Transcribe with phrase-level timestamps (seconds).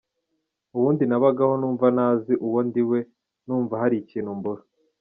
[0.77, 2.99] Ubundi nabagaho numva ntazi uwo ndiwe,
[3.45, 4.61] numva hari ikintu mbura.